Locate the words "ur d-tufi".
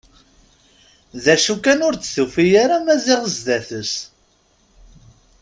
1.87-2.47